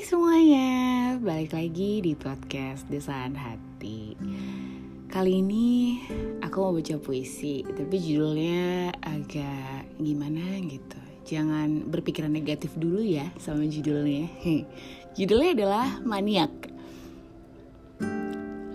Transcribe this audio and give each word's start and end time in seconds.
semuanya, 0.00 0.72
balik 1.20 1.52
lagi 1.52 2.00
di 2.00 2.16
podcast 2.16 2.88
Desaan 2.88 3.36
Hati. 3.36 4.16
Kali 5.12 5.44
ini 5.44 6.00
aku 6.40 6.56
mau 6.64 6.72
baca 6.72 6.96
puisi, 6.96 7.60
tapi 7.60 8.00
judulnya 8.00 8.96
agak 9.04 10.00
gimana 10.00 10.62
gitu. 10.64 10.96
Jangan 11.28 11.92
berpikiran 11.92 12.32
negatif 12.32 12.72
dulu 12.80 13.04
ya 13.04 13.28
sama 13.36 13.68
judulnya. 13.68 14.32
Judulnya 15.20 15.50
adalah 15.52 16.00
Maniak. 16.00 16.54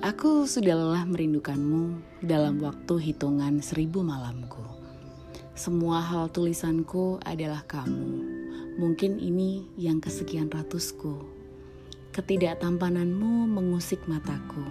Aku 0.06 0.46
sudah 0.46 0.78
lelah 0.78 1.08
merindukanmu 1.10 1.98
dalam 2.22 2.62
waktu 2.62 3.10
hitungan 3.10 3.58
seribu 3.66 4.06
malamku. 4.06 4.62
Semua 5.58 6.06
hal 6.06 6.30
tulisanku 6.30 7.18
adalah 7.26 7.66
kamu 7.66 8.41
Mungkin 8.80 9.20
ini 9.20 9.68
yang 9.76 10.00
kesekian 10.00 10.48
ratusku. 10.48 11.20
Ketidaktampananmu 12.16 13.52
mengusik 13.52 14.00
mataku. 14.08 14.64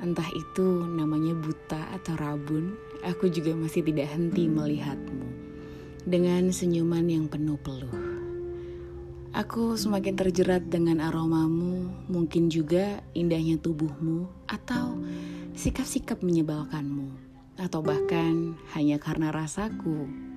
Entah 0.00 0.24
itu 0.32 0.88
namanya 0.88 1.36
buta 1.36 1.92
atau 1.92 2.16
rabun, 2.16 2.72
aku 3.04 3.28
juga 3.28 3.52
masih 3.52 3.84
tidak 3.84 4.08
henti 4.16 4.48
melihatmu. 4.48 5.28
Dengan 6.08 6.48
senyuman 6.48 7.04
yang 7.04 7.28
penuh 7.28 7.60
peluh. 7.60 7.92
Aku 9.36 9.76
semakin 9.76 10.16
terjerat 10.16 10.72
dengan 10.72 11.04
aromamu, 11.04 11.92
mungkin 12.08 12.48
juga 12.48 13.04
indahnya 13.12 13.60
tubuhmu, 13.60 14.24
atau 14.48 14.96
sikap-sikap 15.52 16.24
menyebalkanmu, 16.24 17.12
atau 17.60 17.84
bahkan 17.84 18.56
hanya 18.72 18.96
karena 18.96 19.28
rasaku 19.28 20.27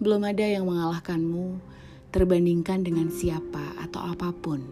belum 0.00 0.24
ada 0.24 0.48
yang 0.48 0.64
mengalahkanmu 0.64 1.60
terbandingkan 2.08 2.80
dengan 2.80 3.12
siapa 3.12 3.76
atau 3.84 4.00
apa 4.00 4.32
pun. 4.32 4.64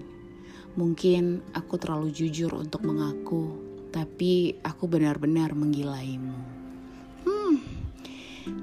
Mungkin 0.74 1.44
aku 1.52 1.76
terlalu 1.76 2.08
jujur 2.16 2.48
untuk 2.56 2.80
mengaku, 2.88 3.60
tapi 3.92 4.56
aku 4.64 4.88
benar-benar 4.88 5.52
menggilaimu. 5.52 6.38
Hmm, 7.28 7.60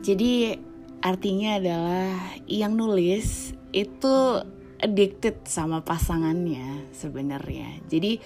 jadi 0.01 0.57
artinya 1.05 1.61
adalah 1.61 2.17
yang 2.49 2.73
nulis 2.73 3.53
itu 3.69 4.15
addicted 4.85 5.41
sama 5.49 5.81
pasangannya 5.81 6.85
sebenarnya. 6.93 7.81
Jadi 7.89 8.21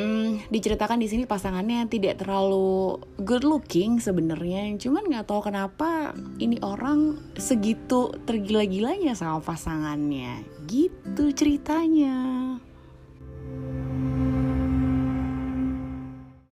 hmm, 0.00 0.48
diceritakan 0.48 0.96
di 0.96 1.08
sini 1.12 1.24
pasangannya 1.28 1.84
tidak 1.92 2.24
terlalu 2.24 2.96
good 3.20 3.44
looking 3.44 4.00
sebenarnya, 4.00 4.72
cuman 4.80 5.04
nggak 5.12 5.28
tahu 5.28 5.52
kenapa 5.52 6.16
ini 6.40 6.56
orang 6.64 7.20
segitu 7.36 8.16
tergila-gilanya 8.24 9.12
sama 9.12 9.44
pasangannya. 9.44 10.40
Gitu 10.64 11.36
ceritanya. 11.36 12.16